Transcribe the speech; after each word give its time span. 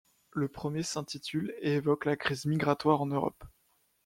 Le 0.31 0.47
premier 0.47 0.81
s'intitule 0.81 1.53
et 1.61 1.73
évoque 1.73 2.05
la 2.05 2.15
crise 2.15 2.47
migratoire 2.47 3.01
en 3.01 3.05
Europe. 3.05 3.43